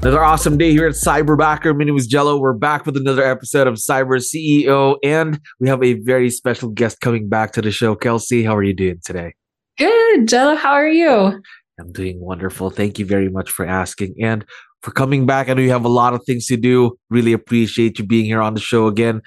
[0.00, 1.76] Another awesome day here at Cyberbacker.
[1.76, 2.38] My name is Jello.
[2.38, 7.00] We're back with another episode of Cyber CEO, and we have a very special guest
[7.00, 7.96] coming back to the show.
[7.96, 9.34] Kelsey, how are you doing today?
[9.76, 10.54] Good, Jello.
[10.54, 11.42] How are you?
[11.80, 12.70] I'm doing wonderful.
[12.70, 14.44] Thank you very much for asking and
[14.82, 15.48] for coming back.
[15.48, 16.98] I know you have a lot of things to do.
[17.10, 19.22] Really appreciate you being here on the show again.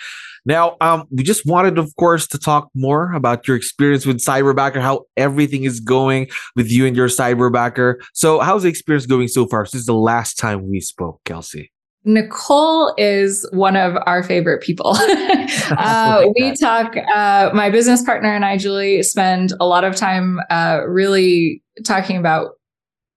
[0.45, 4.81] Now, um, we just wanted, of course, to talk more about your experience with Cyberbacker,
[4.81, 7.95] how everything is going with you and your Cyberbacker.
[8.13, 11.71] So, how's the experience going so far since the last time we spoke, Kelsey?
[12.03, 14.95] Nicole is one of our favorite people.
[14.97, 20.39] uh, we talk, uh, my business partner and I, Julie, spend a lot of time
[20.49, 22.53] uh, really talking about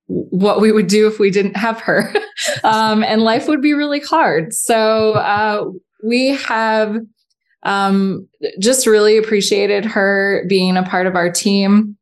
[0.07, 2.13] what we would do if we didn't have her.
[2.65, 4.53] um, and life would be really hard.
[4.53, 5.65] So uh,
[6.03, 6.99] we have
[7.63, 8.29] um,
[8.61, 11.97] just really appreciated her being a part of our team.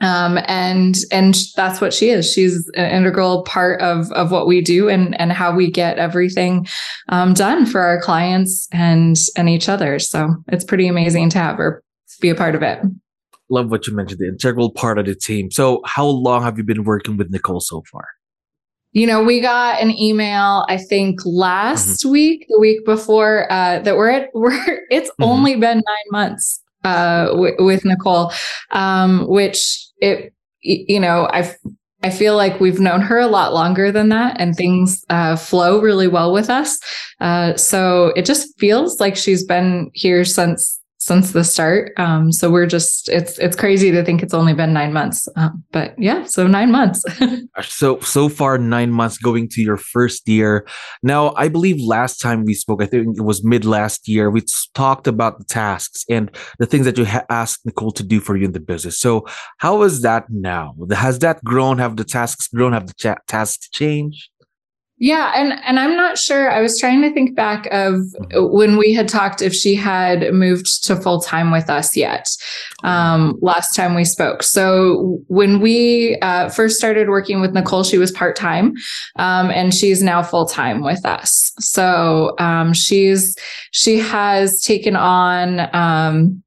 [0.00, 2.30] Um, and and that's what she is.
[2.30, 6.66] She's an integral part of of what we do and and how we get everything
[7.08, 10.00] um, done for our clients and and each other.
[10.00, 11.84] So it's pretty amazing to have her
[12.20, 12.80] be a part of it.
[13.52, 15.50] Love what you mentioned, the integral part of the team.
[15.50, 18.06] So how long have you been working with Nicole so far?
[18.92, 22.10] you know, we got an email, I think last mm-hmm.
[22.10, 25.24] week, the week before, uh, that we're at, we're, it's mm-hmm.
[25.24, 28.32] only been nine months, uh, w- with Nicole,
[28.70, 31.54] um, which it, you know, I,
[32.02, 35.80] I feel like we've known her a lot longer than that and things, uh, flow
[35.80, 36.78] really well with us.
[37.20, 41.92] Uh, so it just feels like she's been here since since the start.
[41.96, 45.64] Um, so we're just it's it's crazy to think it's only been nine months, um,
[45.72, 47.04] but yeah, so nine months.
[47.62, 50.64] so so far nine months going to your first year.
[51.02, 54.30] Now I believe last time we spoke, I think it was mid last year.
[54.30, 54.42] We
[54.74, 56.30] talked about the tasks and
[56.60, 59.00] the things that you ha- asked Nicole to do for you in the business.
[59.00, 59.26] So
[59.58, 60.74] how is that now?
[60.92, 61.78] Has that grown?
[61.78, 62.72] Have the tasks grown?
[62.74, 64.30] Have the cha- tasks changed?
[65.02, 66.48] Yeah, and and I'm not sure.
[66.48, 68.56] I was trying to think back of mm-hmm.
[68.56, 72.28] when we had talked if she had moved to full time with us yet.
[72.84, 74.44] Um, last time we spoke.
[74.44, 78.74] So when we uh, first started working with Nicole, she was part time,
[79.16, 81.50] um, and she's now full time with us.
[81.58, 83.36] So um, she's
[83.72, 86.44] she has taken on um,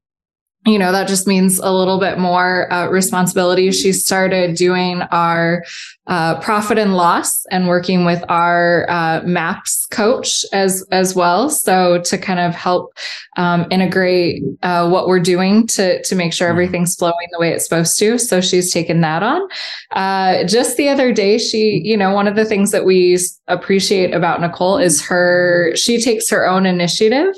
[0.66, 3.70] you know, that just means a little bit more uh, responsibility.
[3.70, 5.64] She started doing our
[6.08, 11.50] uh, profit and loss and working with our uh, maps coach as as well.
[11.50, 12.92] So to kind of help
[13.36, 16.52] um, integrate uh, what we're doing to to make sure mm-hmm.
[16.52, 18.18] everything's flowing the way it's supposed to.
[18.18, 19.48] So she's taken that on.
[19.92, 24.12] Uh, just the other day, she, you know, one of the things that we appreciate
[24.14, 25.74] about Nicole is her.
[25.76, 27.34] She takes her own initiative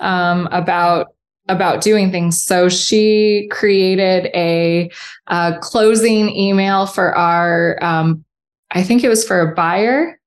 [0.00, 1.15] um, about
[1.48, 2.42] about doing things.
[2.42, 4.90] So she created a,
[5.28, 8.24] a closing email for our, um,
[8.70, 10.18] I think it was for a buyer.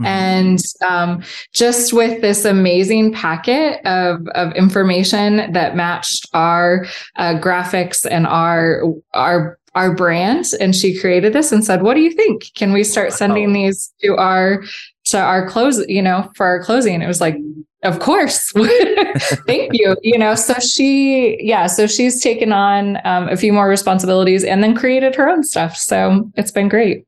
[0.00, 0.06] Mm-hmm.
[0.06, 6.86] And um, just with this amazing packet of, of information that matched our
[7.16, 8.82] uh, graphics and our
[9.14, 12.84] our our brand and she created this and said what do you think can we
[12.84, 14.62] start sending these to our
[15.04, 17.36] to our close you know for our closing it was like
[17.84, 18.50] of course.
[19.46, 19.94] Thank you.
[20.02, 24.64] You know, so she, yeah, so she's taken on um, a few more responsibilities and
[24.64, 25.76] then created her own stuff.
[25.76, 27.06] So it's been great.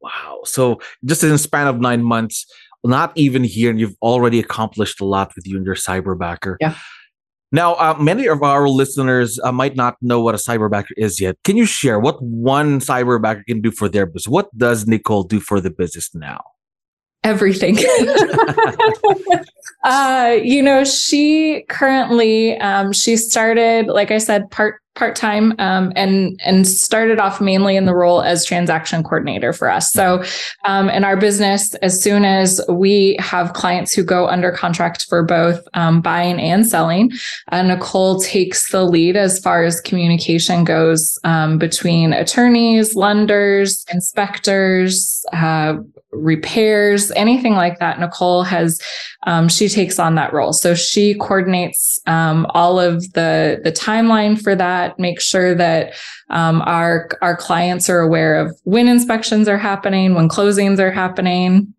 [0.00, 0.40] Wow.
[0.44, 2.46] So just in span of nine months,
[2.84, 6.56] not even here, and you've already accomplished a lot with you and your cyberbacker.
[6.60, 6.74] Yeah.
[7.52, 11.36] Now, uh, many of our listeners uh, might not know what a cyberbacker is yet.
[11.44, 14.28] Can you share what one cyberbacker can do for their business?
[14.28, 16.40] What does Nicole do for the business now?
[17.24, 17.78] Everything.
[19.84, 25.92] uh, you know, she currently um, she started, like I said, part part time um,
[25.96, 29.92] and and started off mainly in the role as transaction coordinator for us.
[29.92, 30.22] So
[30.64, 35.22] um, in our business, as soon as we have clients who go under contract for
[35.22, 37.10] both um, buying and selling,
[37.50, 45.24] uh, Nicole takes the lead as far as communication goes um, between attorneys, lenders, inspectors.
[45.32, 45.76] Uh,
[46.14, 47.98] repairs, anything like that.
[48.00, 48.80] Nicole has
[49.26, 54.40] um, she takes on that role, so she coordinates um, all of the the timeline
[54.40, 54.98] for that.
[54.98, 55.94] Make sure that
[56.30, 61.74] um, our our clients are aware of when inspections are happening, when closings are happening.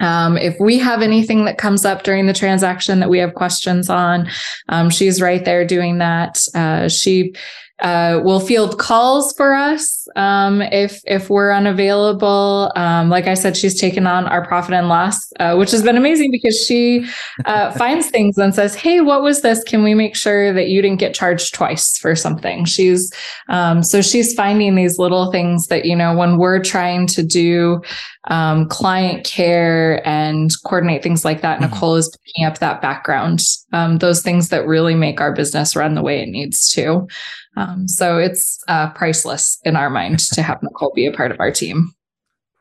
[0.00, 3.88] Um, if we have anything that comes up during the transaction that we have questions
[3.88, 4.28] on,
[4.68, 6.40] um, she's right there doing that.
[6.54, 7.34] Uh, she
[7.82, 12.72] uh, will field calls for us um, if if we're unavailable.
[12.76, 15.96] Um, like I said, she's taken on our profit and loss, uh, which has been
[15.96, 17.06] amazing because she
[17.44, 19.64] uh, finds things and says, "Hey, what was this?
[19.64, 23.12] Can we make sure that you didn't get charged twice for something?" She's
[23.48, 27.82] um, so she's finding these little things that you know when we're trying to do
[28.28, 31.60] um, client care and coordinate things like that.
[31.60, 31.74] Mm-hmm.
[31.74, 33.40] Nicole is picking up that background,
[33.72, 37.08] um, those things that really make our business run the way it needs to.
[37.56, 41.40] Um, so it's uh, priceless in our mind to have Nicole be a part of
[41.40, 41.92] our team.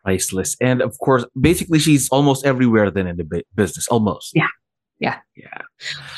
[0.03, 0.57] Priceless.
[0.59, 4.31] And of course, basically, she's almost everywhere then in the business, almost.
[4.33, 4.47] Yeah.
[4.99, 5.17] Yeah.
[5.35, 5.61] Yeah.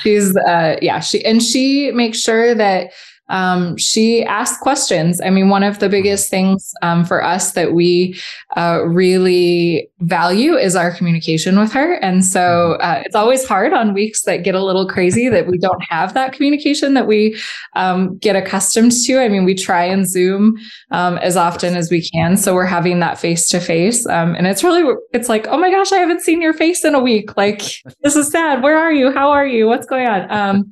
[0.01, 2.91] She's, uh, yeah, she, and she makes sure that
[3.29, 5.21] um, she asked questions.
[5.21, 8.19] I mean, one of the biggest things um, for us that we
[8.57, 11.93] uh, really value is our communication with her.
[11.95, 12.81] And so mm-hmm.
[12.81, 16.13] uh, it's always hard on weeks that get a little crazy that we don't have
[16.13, 17.39] that communication that we
[17.75, 19.19] um, get accustomed to.
[19.19, 20.57] I mean, we try and Zoom
[20.91, 22.35] um, as often as we can.
[22.35, 24.05] So we're having that face to face.
[24.05, 26.99] And it's really, it's like, oh my gosh, I haven't seen your face in a
[26.99, 27.37] week.
[27.37, 27.61] Like,
[28.01, 28.61] this is sad.
[28.61, 29.11] Where are you?
[29.11, 29.67] How are you?
[29.67, 30.71] What's going on?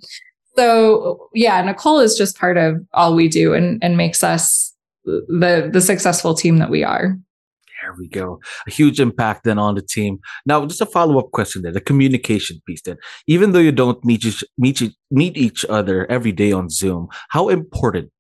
[0.56, 4.74] So yeah, Nicole is just part of all we do and, and makes us
[5.06, 7.18] the the successful team that we are.
[7.82, 8.40] There we go.
[8.68, 10.20] A huge impact then on the team.
[10.46, 12.82] Now, just a follow up question there: the communication piece.
[12.84, 17.08] Then, even though you don't meet each, meet meet each other every day on Zoom,
[17.30, 18.12] how important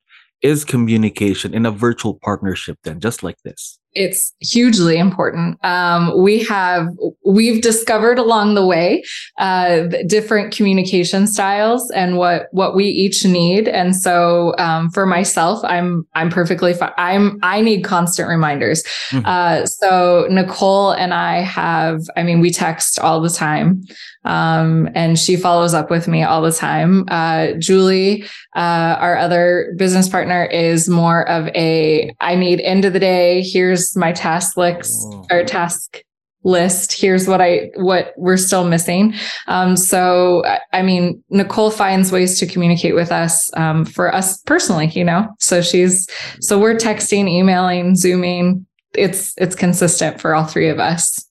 [0.41, 2.79] is communication in a virtual partnership?
[2.83, 5.63] Then, just like this it's hugely important.
[5.65, 6.88] Um, we have
[7.25, 9.03] we've discovered along the way
[9.38, 13.67] uh, different communication styles and what what we each need.
[13.67, 16.93] And so um, for myself, I'm I'm perfectly fine.
[16.97, 18.83] I'm I need constant reminders.
[19.09, 19.25] Mm-hmm.
[19.25, 22.01] Uh, so Nicole and I have.
[22.15, 23.83] I mean, we text all the time,
[24.23, 27.05] um, and she follows up with me all the time.
[27.09, 28.23] Uh, Julie,
[28.55, 33.41] uh, our other business partner, is more of a I need end of the day.
[33.41, 35.25] Here's here's my task list oh.
[35.31, 36.03] or task
[36.43, 36.99] list.
[36.99, 39.13] Here's what i what we're still missing.
[39.47, 40.43] Um, so
[40.73, 45.27] i mean nicole finds ways to communicate with us um, for us personally you know?
[45.39, 46.07] So she's
[46.39, 48.65] so we're texting emailing zooming.
[48.95, 51.25] It's it's consistent for all three of us.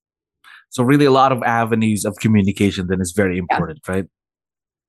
[0.70, 3.94] So really a lot of avenues of communication then is very important yeah.
[3.94, 4.04] right?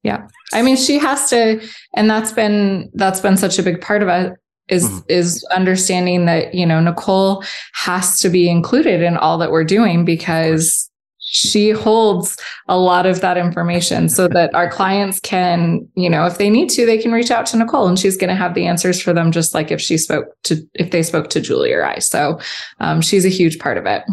[0.04, 0.28] Yeah.
[0.54, 4.10] I mean she has to and that's been that's been such a big part of
[4.10, 4.34] it
[4.68, 5.00] is mm-hmm.
[5.10, 7.44] is understanding that you know Nicole
[7.74, 10.90] has to be included in all that we're doing because
[11.24, 12.36] she holds
[12.68, 16.70] a lot of that information so that our clients can you know if they need
[16.70, 19.14] to they can reach out to Nicole and she's going to have the answers for
[19.14, 22.40] them just like if she spoke to if they spoke to Julie or I so
[22.80, 24.04] um, she's a huge part of it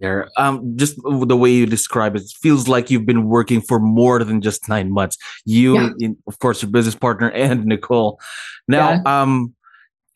[0.00, 0.28] there.
[0.36, 4.22] Um, just the way you describe it, it feels like you've been working for more
[4.22, 5.16] than just nine months.
[5.44, 5.90] You, yeah.
[5.98, 8.20] in, of course, your business partner, and Nicole.
[8.66, 9.22] Now, yeah.
[9.22, 9.54] um,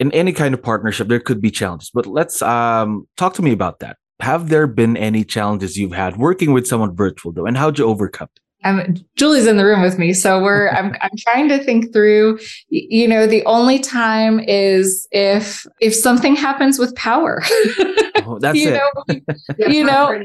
[0.02, 3.52] in any kind of partnership, there could be challenges, but let's um, talk to me
[3.52, 3.96] about that.
[4.18, 7.84] Have there been any challenges you've had working with someone virtual though, and how'd you
[7.84, 8.42] overcome it?
[8.64, 10.70] Um, Julie's in the room with me, so we're.
[10.70, 10.94] I'm.
[11.00, 12.40] I'm trying to think through.
[12.68, 17.42] You know, the only time is if if something happens with power.
[18.24, 18.80] oh, that's you it.
[19.08, 19.36] Know,
[19.68, 20.20] you know,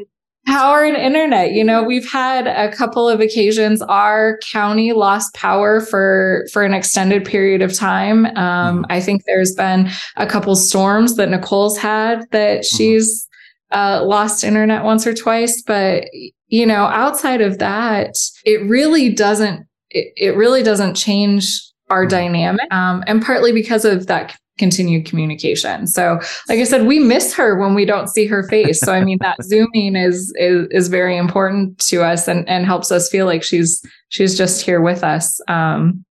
[0.45, 5.81] power and internet you know we've had a couple of occasions our county lost power
[5.81, 8.83] for for an extended period of time um, mm-hmm.
[8.89, 12.77] i think there's been a couple storms that nicole's had that mm-hmm.
[12.77, 13.27] she's
[13.71, 16.05] uh, lost internet once or twice but
[16.47, 18.15] you know outside of that
[18.45, 22.09] it really doesn't it, it really doesn't change our mm-hmm.
[22.09, 25.87] dynamic um, and partly because of that continued communication.
[25.87, 28.79] So, like I said, we miss her when we don't see her face.
[28.79, 32.91] So, I mean, that zooming is is is very important to us and and helps
[32.91, 35.39] us feel like she's she's just here with us.
[35.47, 36.05] Um,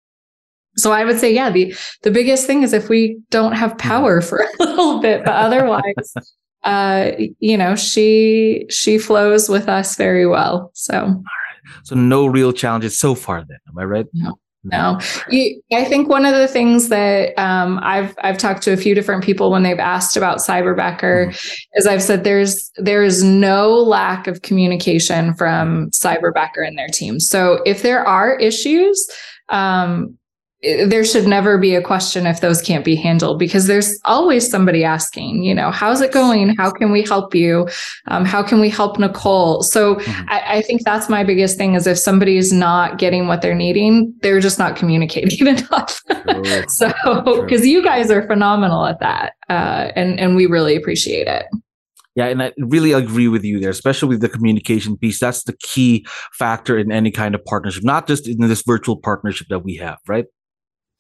[0.77, 4.21] so I would say, yeah, the the biggest thing is if we don't have power
[4.21, 6.15] for a little bit, but otherwise,
[6.65, 10.71] uh, you know, she she flows with us very well.
[10.75, 11.23] So.
[11.85, 14.07] So no real challenges so far then, am I right?
[14.13, 14.37] No.
[14.65, 18.77] No, you, I think one of the things that um, I've I've talked to a
[18.77, 21.79] few different people when they've asked about Cyberbacker mm-hmm.
[21.79, 27.19] is I've said there's there is no lack of communication from Cyberbacker and their team.
[27.19, 29.05] So if there are issues,
[29.49, 30.17] um,
[30.63, 34.85] there should never be a question if those can't be handled because there's always somebody
[34.85, 36.55] asking, you know, how's it going?
[36.57, 37.69] How can we help you?
[38.07, 39.63] Um, how can we help Nicole?
[39.63, 40.25] So mm-hmm.
[40.29, 43.57] I, I, think that's my biggest thing is if somebody is not getting what they're
[43.57, 46.01] needing, they're just not communicating enough.
[46.69, 46.93] so
[47.43, 51.47] because you guys are phenomenal at that, uh, and and we really appreciate it.
[52.15, 55.19] Yeah, and I really agree with you there, especially with the communication piece.
[55.19, 59.49] That's the key factor in any kind of partnership, not just in this virtual partnership
[59.49, 60.27] that we have, right?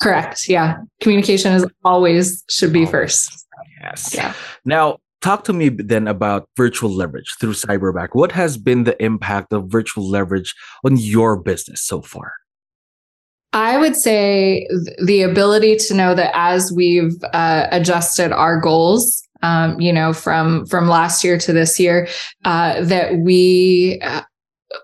[0.02, 0.48] Correct.
[0.48, 0.78] Yeah.
[1.00, 3.46] Communication is always should be first.
[3.80, 4.14] Yes.
[4.14, 4.34] Yeah.
[4.64, 8.14] Now, talk to me then about virtual leverage through Cyberbacker.
[8.14, 10.54] What has been the impact of virtual leverage
[10.84, 12.32] on your business so far?
[13.52, 14.66] I would say
[15.04, 20.66] the ability to know that as we've uh, adjusted our goals, um, you know, from
[20.66, 22.08] from last year to this year,
[22.44, 24.22] uh, that we uh,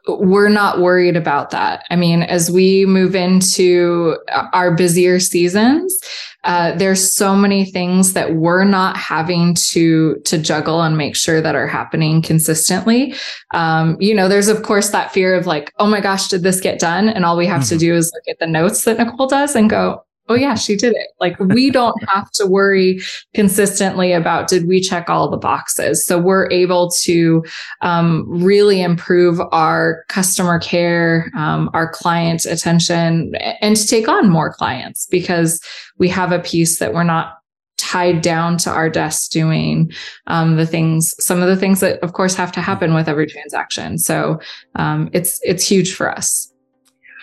[0.06, 1.84] we're not worried about that.
[1.90, 4.16] I mean, as we move into
[4.52, 5.98] our busier seasons,
[6.44, 11.40] uh, there's so many things that we're not having to to juggle and make sure
[11.40, 13.14] that are happening consistently.
[13.52, 16.60] Um, you know, there's of course that fear of like, oh my gosh, did this
[16.60, 17.08] get done?
[17.08, 17.68] And all we have mm-hmm.
[17.70, 20.76] to do is look at the notes that Nicole does and go, oh yeah she
[20.76, 21.08] did it.
[21.20, 23.00] Like we don't have to worry
[23.34, 26.06] consistently about did we check all the boxes?
[26.06, 27.44] So we're able to
[27.80, 34.52] um, really improve our customer care um, our client attention and to take on more
[34.52, 35.60] clients because
[35.98, 37.34] we have a piece that we're not
[37.76, 39.90] tied down to our desk doing
[40.26, 43.26] um, the things some of the things that of course have to happen with every
[43.26, 43.98] transaction.
[43.98, 44.40] So
[44.74, 46.52] um, it's it's huge for us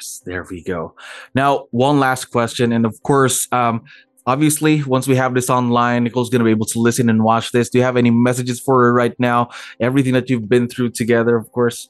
[0.06, 0.94] Yes, there we go.
[1.34, 3.84] Now, one last question, and of course, um,
[4.28, 7.52] obviously, once we have this online, Nicole's going to be able to listen and watch
[7.52, 7.70] this.
[7.70, 9.50] Do you have any messages for her right now?
[9.80, 11.90] Everything that you've been through together, of course.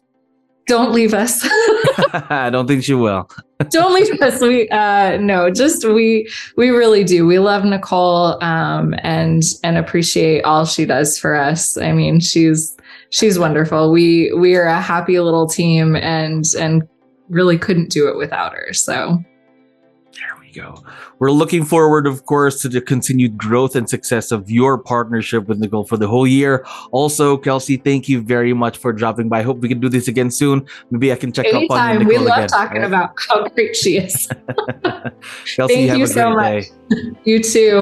[0.65, 1.41] Don't leave us.
[2.13, 3.29] I don't think she will.
[3.69, 4.41] don't leave us.
[4.41, 7.27] We uh no, just we we really do.
[7.27, 11.77] We love Nicole um and and appreciate all she does for us.
[11.77, 12.75] I mean, she's
[13.12, 13.91] she's wonderful.
[13.91, 16.81] We we are a happy little team and and
[17.29, 18.74] really couldn't do it without her.
[18.74, 19.24] So
[20.13, 20.82] there we go.
[21.20, 25.60] We're looking forward, of course, to the continued growth and success of your partnership with
[25.60, 26.65] Nicole for the whole year.
[26.91, 29.39] Also, Kelsey, thank you very much for dropping by.
[29.39, 30.65] I hope we can do this again soon.
[30.91, 31.65] Maybe I can check Anytime.
[31.65, 32.88] up on Nicole We love again, talking right?
[32.88, 34.27] about how great she is.
[35.55, 36.65] Kelsey, thank you so much.
[36.89, 36.98] Day.
[37.25, 37.82] You too.